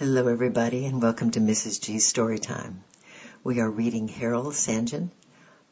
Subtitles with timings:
[0.00, 1.78] Hello, everybody, and welcome to Mrs.
[1.78, 2.76] G's Storytime.
[3.44, 4.88] We are reading Harold St.
[4.88, 5.10] John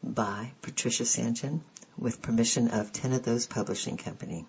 [0.02, 1.34] by Patricia St.
[1.34, 1.64] John
[1.96, 4.44] with permission of Ten of Those Publishing Company.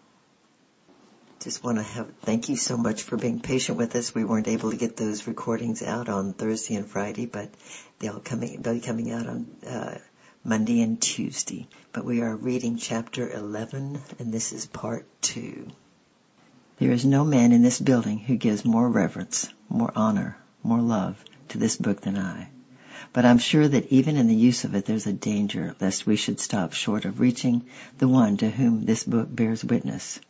[1.39, 4.13] Just want to have thank you so much for being patient with us.
[4.13, 7.49] We weren't able to get those recordings out on Thursday and Friday, but
[7.99, 9.97] they'll coming they'll be coming out on uh,
[10.43, 11.69] Monday and Tuesday.
[11.93, 15.71] But we are reading chapter 11, and this is part two.
[16.79, 21.21] There is no man in this building who gives more reverence, more honor, more love
[21.49, 22.47] to this book than I.
[23.11, 26.15] But I'm sure that even in the use of it there's a danger lest we
[26.15, 27.65] should stop short of reaching
[27.97, 30.21] the one to whom this book bears witness.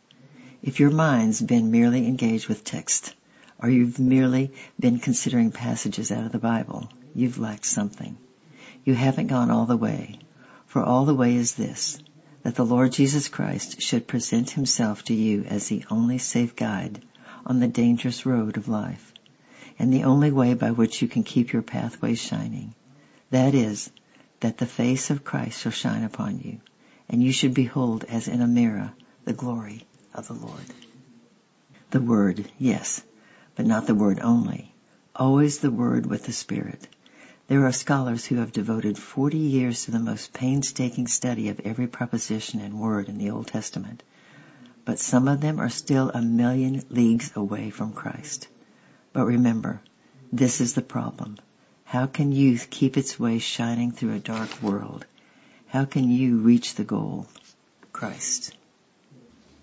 [0.60, 3.14] If your mind's been merely engaged with text,
[3.60, 8.18] or you've merely been considering passages out of the Bible, you've lacked something.
[8.84, 10.18] You haven't gone all the way.
[10.66, 12.00] For all the way is this,
[12.42, 17.02] that the Lord Jesus Christ should present himself to you as the only safe guide
[17.44, 19.12] on the dangerous road of life,
[19.78, 22.74] and the only way by which you can keep your pathways shining.
[23.30, 23.90] That is,
[24.40, 26.60] that the face of Christ shall shine upon you,
[27.08, 28.92] and you should behold as in a mirror
[29.24, 30.64] the glory of the Lord.
[31.90, 33.02] The Word, yes,
[33.54, 34.74] but not the Word only.
[35.14, 36.88] Always the Word with the Spirit.
[37.50, 41.88] There are scholars who have devoted 40 years to the most painstaking study of every
[41.88, 44.04] proposition and word in the Old Testament,
[44.84, 48.46] but some of them are still a million leagues away from Christ.
[49.12, 49.80] But remember,
[50.32, 51.38] this is the problem.
[51.82, 55.04] How can youth keep its way shining through a dark world?
[55.66, 57.26] How can you reach the goal?
[57.90, 58.54] Christ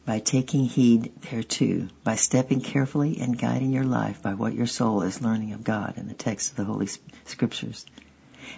[0.08, 5.02] by taking heed thereto, by stepping carefully and guiding your life by what your soul
[5.02, 6.88] is learning of God in the text of the Holy
[7.26, 7.86] Scriptures,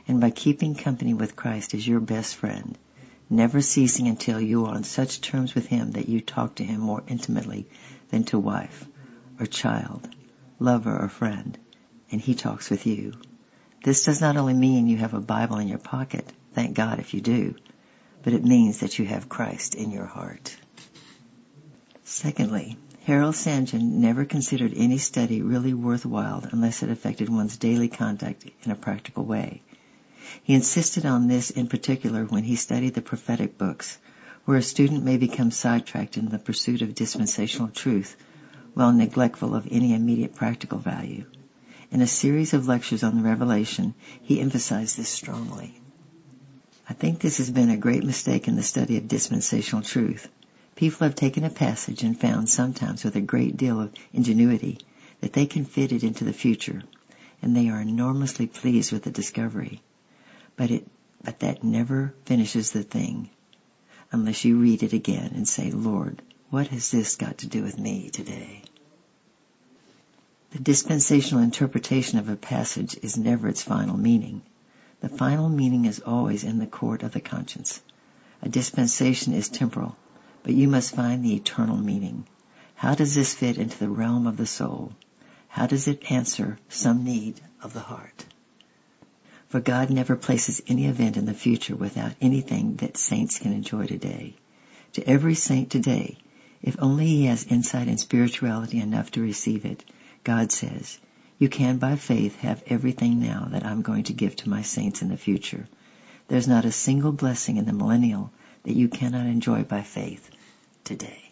[0.07, 2.77] and by keeping company with Christ as your best friend,
[3.31, 6.81] never ceasing until you are on such terms with Him that you talk to Him
[6.81, 7.67] more intimately
[8.11, 8.85] than to wife
[9.39, 10.07] or child,
[10.59, 11.57] lover or friend,
[12.11, 13.13] and He talks with you.
[13.83, 17.15] This does not only mean you have a Bible in your pocket, thank God if
[17.15, 17.55] you do,
[18.21, 20.55] but it means that you have Christ in your heart.
[22.11, 23.69] Secondly, Harold St.
[23.69, 28.75] John never considered any study really worthwhile unless it affected one's daily conduct in a
[28.75, 29.61] practical way.
[30.41, 33.99] He insisted on this in particular when he studied the prophetic books,
[34.45, 38.15] where a student may become sidetracked in the pursuit of dispensational truth
[38.73, 41.25] while neglectful of any immediate practical value.
[41.91, 43.93] In a series of lectures on the Revelation,
[44.23, 45.79] he emphasized this strongly.
[46.89, 50.27] I think this has been a great mistake in the study of dispensational truth.
[50.79, 54.77] People have taken a passage and found sometimes with a great deal of ingenuity
[55.19, 56.83] that they can fit it into the future,
[57.41, 59.81] and they are enormously pleased with the discovery.
[60.55, 60.87] But it,
[61.21, 63.29] but that never finishes the thing
[64.13, 67.77] unless you read it again and say, Lord, what has this got to do with
[67.77, 68.61] me today?
[70.51, 74.43] The dispensational interpretation of a passage is never its final meaning.
[75.01, 77.81] The final meaning is always in the court of the conscience.
[78.41, 79.97] A dispensation is temporal,
[80.43, 82.25] but you must find the eternal meaning.
[82.75, 84.93] How does this fit into the realm of the soul?
[85.47, 88.25] How does it answer some need of the heart?
[89.47, 93.87] For God never places any event in the future without anything that saints can enjoy
[93.87, 94.35] today.
[94.93, 96.17] To every saint today,
[96.61, 99.83] if only he has insight and spirituality enough to receive it,
[100.23, 100.99] God says,
[101.39, 105.01] you can by faith have everything now that I'm going to give to my saints
[105.01, 105.67] in the future.
[106.27, 108.31] There's not a single blessing in the millennial
[108.63, 110.29] that you cannot enjoy by faith
[110.83, 111.29] today.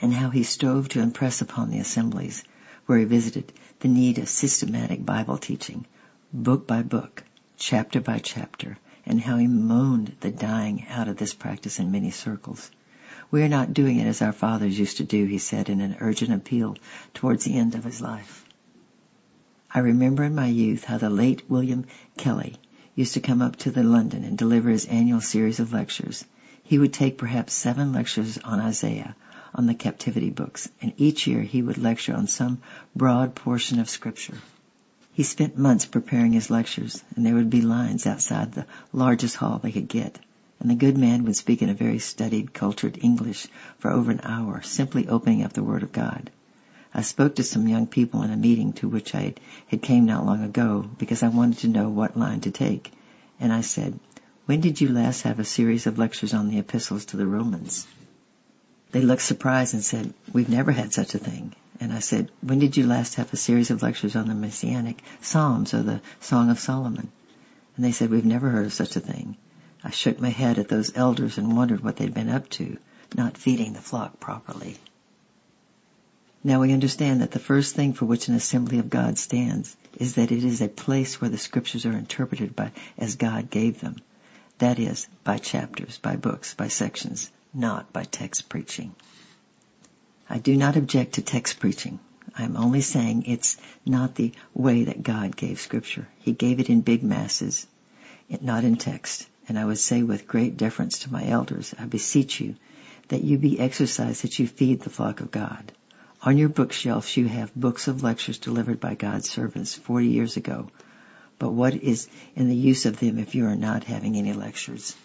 [0.00, 2.44] And how he strove to impress upon the assemblies
[2.86, 5.86] where he visited the need of systematic Bible teaching,
[6.32, 7.24] book by book,
[7.56, 12.10] chapter by chapter, and how he moaned the dying out of this practice in many
[12.10, 12.70] circles.
[13.30, 15.96] We are not doing it as our fathers used to do, he said in an
[16.00, 16.76] urgent appeal
[17.14, 18.44] towards the end of his life.
[19.70, 21.86] I remember in my youth how the late William
[22.16, 22.56] Kelly
[22.94, 26.24] used to come up to the London and deliver his annual series of lectures.
[26.62, 29.16] He would take perhaps seven lectures on Isaiah,
[29.54, 32.58] on the captivity books, and each year he would lecture on some
[32.94, 34.38] broad portion of scripture.
[35.12, 39.58] He spent months preparing his lectures, and there would be lines outside the largest hall
[39.58, 40.18] they could get,
[40.58, 43.46] and the good man would speak in a very studied, cultured English
[43.78, 46.30] for over an hour, simply opening up the Word of God.
[46.96, 49.34] I spoke to some young people in a meeting to which I
[49.66, 52.92] had came not long ago because I wanted to know what line to take.
[53.40, 53.98] And I said,
[54.46, 57.84] when did you last have a series of lectures on the epistles to the Romans?
[58.92, 61.56] They looked surprised and said, we've never had such a thing.
[61.80, 65.02] And I said, when did you last have a series of lectures on the Messianic
[65.20, 67.10] Psalms or the Song of Solomon?
[67.74, 69.36] And they said, we've never heard of such a thing.
[69.82, 72.76] I shook my head at those elders and wondered what they'd been up to,
[73.16, 74.76] not feeding the flock properly.
[76.46, 80.16] Now we understand that the first thing for which an assembly of God stands is
[80.16, 83.96] that it is a place where the scriptures are interpreted by as God gave them.
[84.58, 88.94] That is, by chapters, by books, by sections, not by text preaching.
[90.28, 91.98] I do not object to text preaching.
[92.36, 93.56] I'm only saying it's
[93.86, 96.06] not the way that God gave scripture.
[96.18, 97.66] He gave it in big masses,
[98.42, 99.26] not in text.
[99.48, 102.56] And I would say with great deference to my elders, I beseech you
[103.08, 105.72] that you be exercised that you feed the flock of God.
[106.26, 110.70] On your bookshelves you have books of lectures delivered by God's servants 40 years ago.
[111.38, 114.96] But what is in the use of them if you are not having any lectures?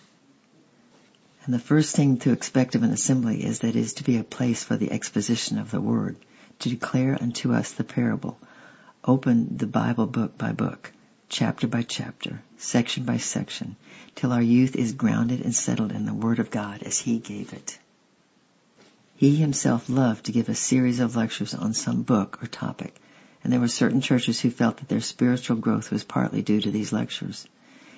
[1.43, 4.15] And the first thing to expect of an assembly is that it is to be
[4.15, 6.15] a place for the exposition of the word,
[6.59, 8.39] to declare unto us the parable,
[9.03, 10.93] open the Bible book by book,
[11.27, 13.75] chapter by chapter, section by section,
[14.15, 17.51] till our youth is grounded and settled in the Word of God as He gave
[17.51, 17.77] it.
[19.19, 22.95] He himself loved to give a series of lectures on some book or topic,
[23.43, 26.71] and there were certain churches who felt that their spiritual growth was partly due to
[26.71, 27.45] these lectures.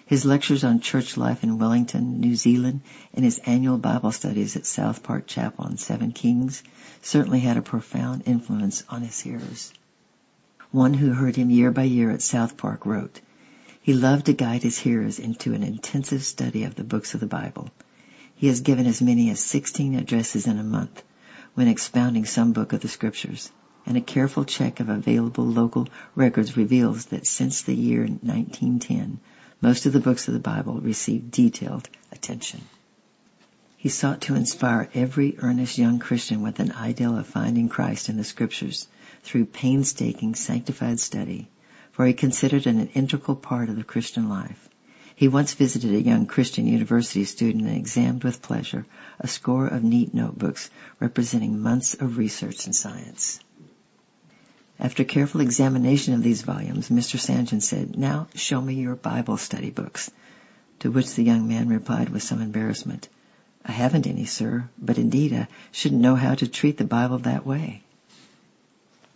[0.08, 2.82] His lectures on church life in Wellington, New Zealand,
[3.14, 6.64] and his annual Bible studies at South Park Chapel in Seven Kings
[7.04, 9.72] certainly had a profound influence on his hearers.
[10.72, 13.22] One who heard him year by year at South Park wrote,
[13.80, 17.28] He loved to guide his hearers into an intensive study of the books of the
[17.28, 17.70] Bible.
[18.34, 21.04] He has given as many as 16 addresses in a month,
[21.53, 23.51] when expounding some book of the scriptures,
[23.86, 29.19] and a careful check of available local records reveals that since the year 1910,
[29.62, 32.62] most of the books of the Bible received detailed attention.
[33.77, 38.18] He sought to inspire every earnest young Christian with an ideal of finding Christ in
[38.18, 38.88] the scriptures
[39.24, 41.50] through painstaking sanctified study,
[41.92, 44.69] for he considered it an integral part of the Christian life.
[45.22, 48.88] He once visited a young Christian university student and examined with pleasure
[49.20, 53.40] a score of neat notebooks representing months of research in science.
[54.80, 57.24] After careful examination of these volumes, Mr.
[57.24, 60.10] John said, Now show me your Bible study books.
[60.80, 63.08] To which the young man replied with some embarrassment,
[63.64, 67.46] I haven't any, sir, but indeed I shouldn't know how to treat the Bible that
[67.46, 67.84] way.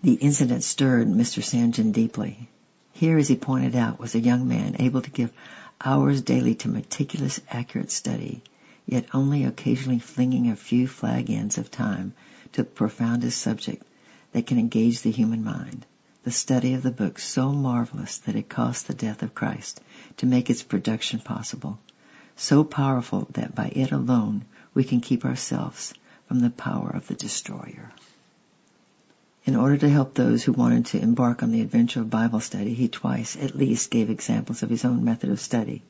[0.04, 1.42] The incident stirred Mr.
[1.74, 2.48] John deeply.
[2.94, 5.34] Here, as he pointed out, was a young man able to give
[5.84, 8.42] hours daily to meticulous, accurate study,
[8.86, 12.14] yet only occasionally flinging a few flag ends of time
[12.54, 13.84] to the profoundest subject
[14.32, 15.86] that can engage the human mind,
[16.24, 19.82] the study of the book so marvelous that it cost the death of Christ
[20.18, 21.80] to make its production possible,
[22.36, 25.94] so powerful that by it alone we can keep ourselves
[26.28, 27.92] from the power of the destroyer.
[29.46, 32.74] In order to help those who wanted to embark on the adventure of Bible study,
[32.74, 35.84] he twice at least gave examples of his own method of study,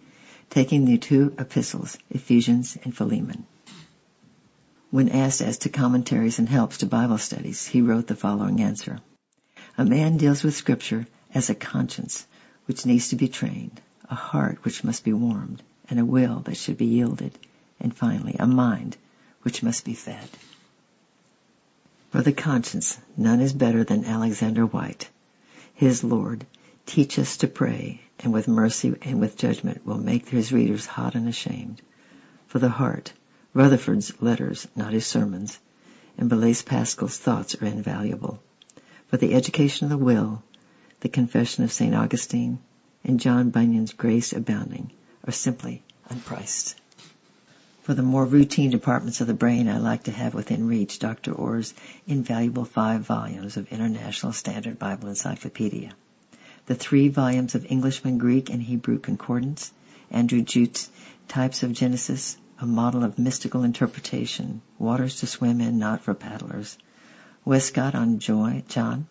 [0.50, 3.46] taking the two epistles, Ephesians and Philemon.
[4.92, 9.00] When asked as to commentaries and helps to Bible studies, he wrote the following answer.
[9.78, 12.26] A man deals with scripture as a conscience
[12.66, 13.80] which needs to be trained,
[14.10, 17.38] a heart which must be warmed, and a will that should be yielded,
[17.80, 18.98] and finally a mind
[19.44, 20.30] which must be fed.
[22.16, 25.10] For the conscience, none is better than Alexander Whyte.
[25.74, 26.46] His Lord,
[26.86, 31.16] teach us to pray, and with mercy and with judgment will make his readers hot
[31.16, 31.82] and ashamed.
[32.48, 33.12] For the heart,
[33.54, 35.60] Rutherford's letters, not his sermons,
[36.18, 38.40] and Blaise Pascal's thoughts are invaluable.
[39.08, 40.42] For the education of the will,
[41.02, 41.94] the Confession of St.
[41.94, 42.60] Augustine,
[43.04, 44.90] and John Bunyan's Grace Abounding
[45.26, 46.76] are simply unpriced.
[47.86, 51.32] For the more routine departments of the brain, I like to have within reach Dr.
[51.32, 51.76] Orr's
[52.08, 55.92] invaluable five volumes of International Standard Bible Encyclopedia,
[56.66, 59.72] the three volumes of Englishman Greek and Hebrew Concordance,
[60.10, 60.90] Andrew Jukes's
[61.28, 66.80] Types of Genesis, a model of mystical interpretation, waters to swim in, not for paddlers,
[67.46, 69.06] Westcott on Joy, John,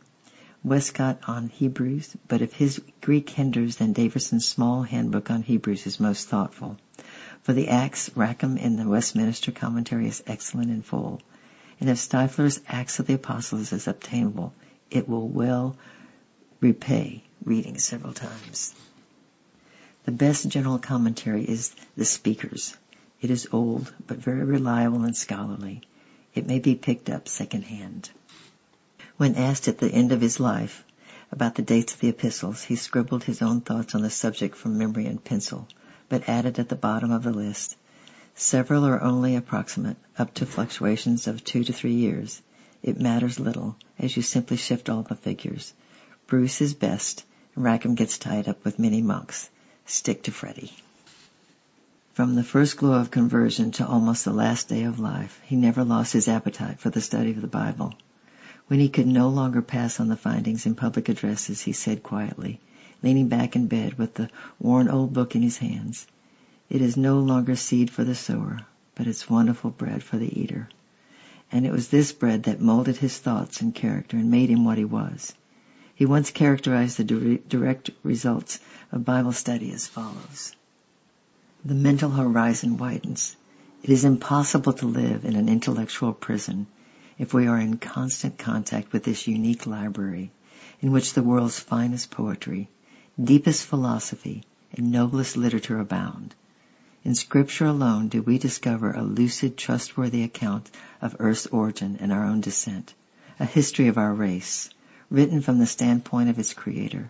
[0.65, 6.01] Westcott on Hebrews, but if his Greek hinders, then Davidson's small handbook on Hebrews is
[6.01, 6.77] most thoughtful.
[7.45, 11.21] For the Acts, Rackham in the Westminster Commentary is excellent and full.
[11.79, 14.55] And if Stifler's Acts of the Apostles is obtainable,
[14.91, 15.77] it will well
[16.61, 18.75] repay reading several times.
[20.07, 22.79] The best general commentary is the Speaker's.
[23.21, 25.83] It is old, but very reliable and scholarly.
[26.35, 28.09] It may be picked up second-hand.
[29.19, 30.83] When asked at the end of his life
[31.31, 34.79] about the dates of the epistles, he scribbled his own thoughts on the subject from
[34.79, 35.69] memory in pencil
[36.15, 37.77] but added at the bottom of the list.
[38.37, 42.41] Several are only approximate, up to fluctuations of two to three years.
[42.85, 45.73] It matters little, as you simply shift all the figures.
[46.29, 47.25] Bruce is best,
[47.57, 49.51] and Rackham gets tied up with many monks.
[49.87, 50.73] Stick to Freddie.
[52.13, 55.83] From the first glow of conversion to almost the last day of life, he never
[55.83, 57.93] lost his appetite for the study of the Bible.
[58.69, 62.61] When he could no longer pass on the findings in public addresses, he said quietly,
[63.05, 66.07] leaning back in bed with the worn old book in his hands,
[66.71, 68.61] It is no longer seed for the sower,
[68.95, 70.71] but it's wonderful bread for the eater.
[71.53, 74.79] And it was this bread that molded his thoughts and character and made him what
[74.79, 75.35] he was.
[75.95, 78.59] He once characterized the direct results
[78.91, 80.57] of Bible study as follows.
[81.63, 83.37] The mental horizon widens.
[83.83, 86.69] It is impossible to live in an intellectual prison
[87.19, 90.33] if we are in constant contact with this unique library
[90.81, 92.69] in which the world's finest poetry,
[93.23, 94.43] deepest philosophy,
[94.73, 96.35] and noblest literature abound.
[97.05, 100.69] In scripture alone do we discover a lucid, trustworthy account
[101.01, 102.93] of Earth's origin and our own descent,
[103.39, 104.69] a history of our race,
[105.11, 107.09] written from the standpoint of its creator,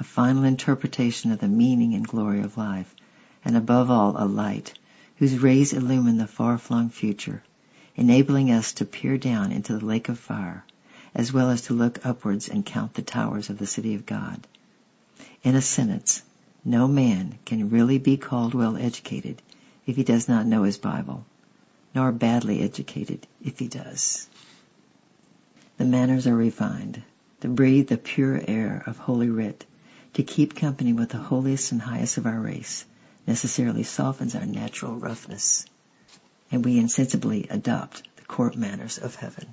[0.00, 2.94] a final interpretation of the meaning and glory of life,
[3.44, 4.72] and above all a light
[5.16, 7.42] whose rays illumine the far-flung future,
[7.96, 10.64] enabling us to peer down into the lake of fire,
[11.14, 14.46] as well as to look upwards and count the towers of the city of God.
[15.44, 16.22] In a sentence,
[16.64, 19.42] no man can really be called well educated
[19.84, 21.26] if he does not know his Bible,
[21.94, 24.26] nor badly educated if he does.
[25.76, 27.02] The manners are refined,
[27.42, 29.66] to breathe the pure air of Holy Writ,
[30.14, 32.86] to keep company with the holiest and highest of our race,
[33.26, 35.66] necessarily softens our natural roughness,
[36.50, 39.48] and we insensibly adopt the court manners of heaven.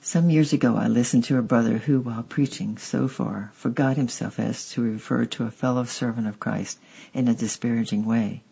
[0.00, 4.38] Some years ago I listened to a brother who, while preaching so far, forgot himself
[4.38, 6.78] as to refer to a fellow servant of Christ
[7.12, 8.42] in a disparaging way.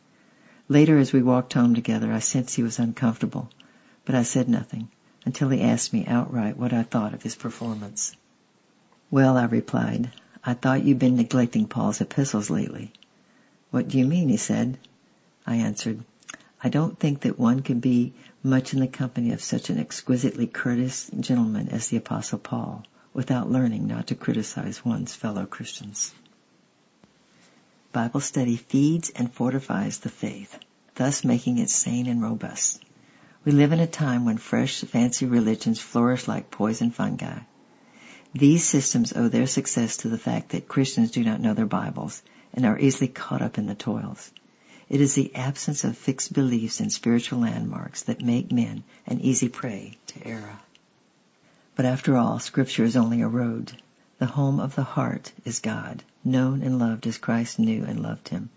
[0.69, 3.49] Later as we walked home together I sensed he was uncomfortable,
[4.05, 4.89] but I said nothing
[5.25, 8.17] until he asked me outright what I thought of his performance.
[9.09, 10.11] Well, I replied,
[10.45, 12.93] I thought you'd been neglecting Paul's epistles lately.
[13.71, 14.29] What do you mean?
[14.29, 14.79] he said.
[15.47, 16.05] I answered,
[16.67, 20.49] I don't think that one can be much in the company of such an exquisitely
[20.49, 26.13] courteous gentleman as the Apostle Paul without learning not to criticize one's fellow Christians.
[27.93, 30.59] Bible study feeds and fortifies the faith,
[30.97, 32.85] thus making it sane and robust.
[33.45, 37.39] We live in a time when fresh, fancy religions flourish like poison fungi.
[38.35, 42.25] These systems owe their success to the fact that Christians do not know their Bibles
[42.53, 44.33] and are easily caught up in the toils.
[44.89, 49.49] It is the absence of fixed beliefs and spiritual landmarks that make men an easy
[49.49, 50.61] prey to error.
[51.75, 53.73] But after all, Scripture is only a road.
[54.19, 58.29] The home of the heart is God, known and loved as Christ knew and loved
[58.29, 58.49] him.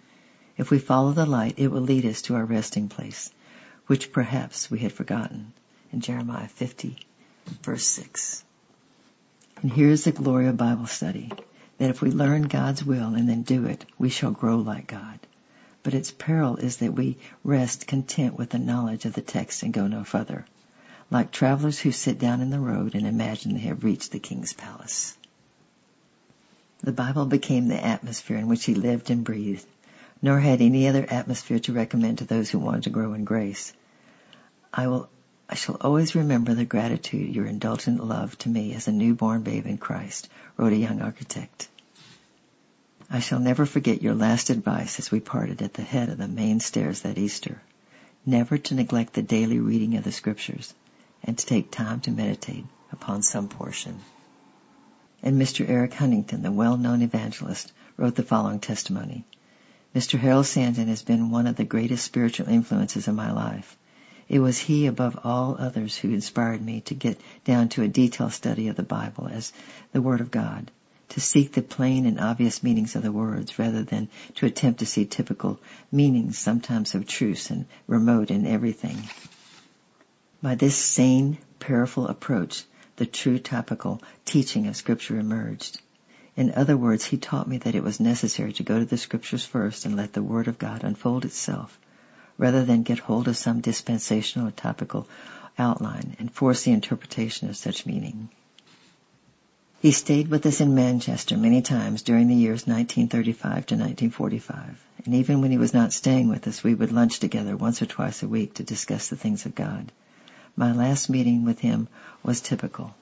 [0.55, 3.31] If we follow the light, it will lead us to our resting place,
[3.87, 5.53] which perhaps we had forgotten
[5.91, 6.97] in Jeremiah 50,
[7.63, 8.43] verse 6.
[9.63, 11.31] And here's the glory of Bible study
[11.79, 15.19] that if we learn God's will and then do it, we shall grow like God.
[15.81, 19.73] But its peril is that we rest content with the knowledge of the text and
[19.73, 20.45] go no further,
[21.09, 24.53] like travelers who sit down in the road and imagine they have reached the king's
[24.53, 25.17] palace.
[26.81, 29.65] The Bible became the atmosphere in which he lived and breathed,
[30.21, 33.73] nor had any other atmosphere to recommend to those who wanted to grow in grace.
[34.73, 35.09] I will
[35.51, 39.65] I shall always remember the gratitude your indulgent love to me as a newborn babe
[39.65, 41.69] in Christ, wrote a young architect.
[43.11, 46.27] I shall never forget your last advice as we parted at the head of the
[46.27, 47.59] main stairs that Easter.
[48.23, 50.73] Never to neglect the daily reading of the scriptures
[51.23, 53.99] and to take time to meditate upon some portion.
[55.23, 55.67] And Mr.
[55.67, 59.25] Eric Huntington, the well-known evangelist, wrote the following testimony.
[59.95, 60.19] Mr.
[60.19, 63.75] Harold Stanton has been one of the greatest spiritual influences in my life.
[64.27, 68.33] It was he above all others who inspired me to get down to a detailed
[68.33, 69.51] study of the Bible as
[69.93, 70.69] the Word of God,
[71.09, 74.85] to seek the plain and obvious meanings of the words rather than to attempt to
[74.85, 75.59] see typical
[75.91, 78.97] meanings, sometimes obtruse and remote in everything.
[80.41, 82.63] By this sane, prayerful approach,
[82.95, 85.79] the true topical teaching of Scripture emerged.
[86.35, 89.45] In other words, he taught me that it was necessary to go to the Scriptures
[89.45, 91.77] first and let the Word of God unfold itself
[92.37, 95.07] rather than get hold of some dispensational or topical
[95.57, 98.29] outline and force the interpretation of such meaning.
[99.81, 105.15] He stayed with us in Manchester many times during the years 1935 to 1945, and
[105.15, 108.21] even when he was not staying with us, we would lunch together once or twice
[108.21, 109.93] a week to discuss the things of God.
[110.57, 111.87] My last meeting with him
[112.23, 112.93] was typical.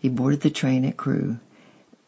[0.00, 1.38] He boarded the train at Crewe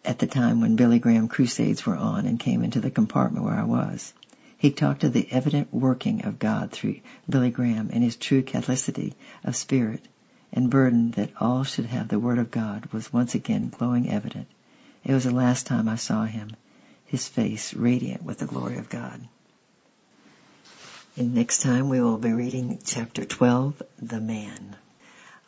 [0.04, 3.54] at the time when Billy Graham crusades were on and came into the compartment where
[3.54, 4.12] I was.
[4.58, 6.96] He talked of the evident working of God through
[7.30, 10.04] Billy Graham and his true Catholicity of spirit
[10.52, 14.46] and burden that all should have the Word of God was once again glowing evident.
[15.04, 16.50] It was the last time I saw him,
[17.04, 19.20] his face radiant with the glory of God.
[21.16, 24.76] And next time we will be reading chapter 12, The Man.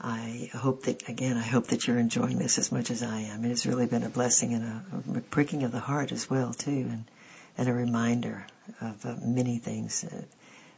[0.00, 3.44] I hope that, again, I hope that you're enjoying this as much as I am.
[3.44, 6.52] It has really been a blessing and a, a pricking of the heart as well,
[6.52, 7.04] too, and,
[7.56, 8.46] and a reminder
[8.80, 10.04] of uh, many things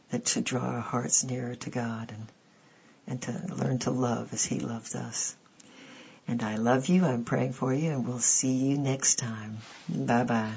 [0.09, 2.27] that to draw our hearts nearer to God and,
[3.07, 5.35] and to learn to love as He loves us.
[6.27, 7.05] And I love you.
[7.05, 9.57] I'm praying for you and we'll see you next time.
[9.89, 10.53] Bye bye.